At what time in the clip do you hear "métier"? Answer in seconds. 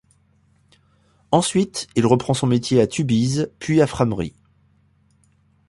2.47-2.81